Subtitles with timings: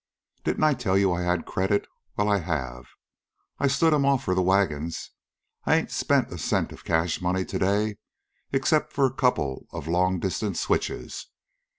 [0.43, 1.85] "Didn't I tell you I had credit?
[2.17, 2.87] Well, I have.
[3.59, 5.11] I stood 'm off for them wagons.
[5.63, 7.97] I ain't spent a cent of cash money to day
[8.51, 11.27] except for a couple of long distance switches.